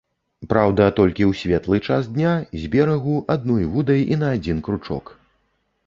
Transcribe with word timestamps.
Праўда, 0.53 0.87
толькі 0.99 1.23
ў 1.25 1.31
светлы 1.41 1.77
час 1.87 2.09
дня, 2.17 2.33
з 2.63 2.73
берагу, 2.77 3.15
адной 3.37 3.71
вудай 3.75 4.01
і 4.17 4.23
на 4.27 4.37
адзін 4.39 4.57
кручок. 4.71 5.05